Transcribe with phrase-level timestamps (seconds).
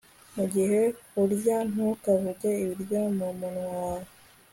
[0.35, 0.79] Mugihe
[1.23, 4.07] urya ntukavuge ibiryo mumunwa wawe